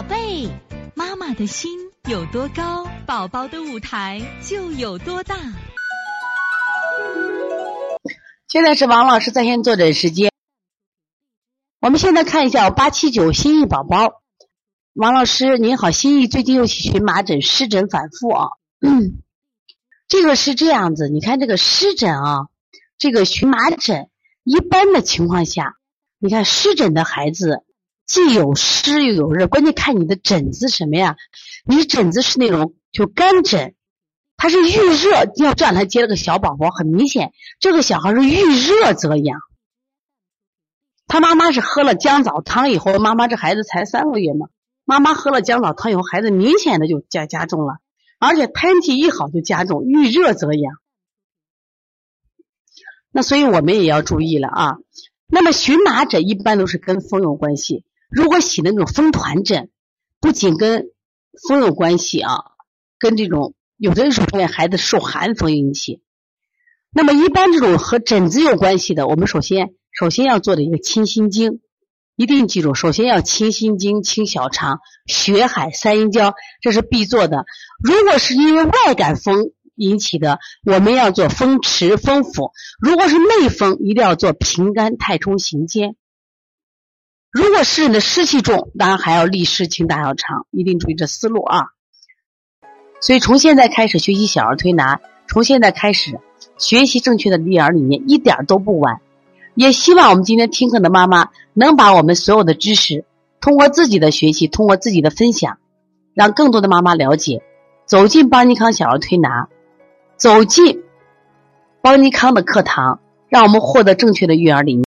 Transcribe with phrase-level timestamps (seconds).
[0.00, 0.48] 宝贝，
[0.94, 5.36] 妈妈的心有多高，宝宝的舞台就有多大。
[8.48, 10.32] 现在是王老师在线坐诊时间。
[11.80, 14.22] 我们现在看一下八七九心意宝宝，
[14.94, 18.48] 王老师您好，心意最近又起荨麻疹，湿疹反复啊。
[18.80, 19.20] 嗯，
[20.08, 22.46] 这个是这样子，你看这个湿疹啊，
[22.96, 24.08] 这个荨麻疹，
[24.44, 25.74] 一般的情况下，
[26.18, 27.64] 你看湿疹的孩子
[28.10, 31.14] 既有湿又有热，关键看你的疹子什么呀？
[31.64, 33.76] 你疹子是那种就干疹。
[34.36, 39.38] 他是遇热，要这样他接了个小宝宝，很明显，这个小孩是遇热则痒。
[41.06, 44.48] 他妈妈是喝了姜枣汤以后，妈妈这孩子才三个月嘛，
[44.84, 47.74] 妈妈喝了姜枣汤以后，孩子明显的就加加重了，
[48.18, 50.74] 而且喷嚏一好就加重，遇热则痒。
[53.12, 54.78] 那所以我们也要注意了啊。
[55.28, 59.70] 那么荨麻疹一般都是跟风有关系，如果起那种风团疹，
[60.20, 60.86] 不仅跟
[61.48, 62.36] 风有关系啊，
[62.98, 63.54] 跟这种。
[63.76, 66.02] 有的时候，孩子受寒风引起。
[66.92, 71.60] 那么，一般这种和疹子有关系的，我们首先首先要做的一个清心经，
[72.14, 77.46] 一定记住，首先要清心经、清小肠、血海、三阴交，这是必做的。
[77.82, 85.96] 如果是因为外感风引起的，我们要做风池、风府；如果是内风，一定要做平肝、太冲、行间。
[87.32, 91.66] 如果是你的湿气重，当然还要利湿、清大小肠，一定注意这思路啊。
[93.00, 96.18] 所以，从现在开始学习小儿推拿，从现在开始
[96.58, 99.00] 学习正确的育儿理念，一点都不晚。
[99.54, 103.04] 也希望我们今天听课的妈妈能把我们所有的知识，
[103.40, 105.58] 通过自己的学习，通过自己的分享，
[106.14, 107.42] 让更多的妈妈了解，
[107.86, 109.48] 走进邦尼康小儿推拿，
[110.16, 110.82] 走进
[111.80, 114.78] 邦尼康的课堂，让我们获得正确的育儿理念。